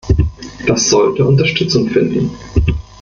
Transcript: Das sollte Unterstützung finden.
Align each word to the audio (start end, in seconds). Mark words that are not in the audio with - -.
Das 0.65 0.89
sollte 0.89 1.23
Unterstützung 1.27 1.87
finden. 1.87 2.31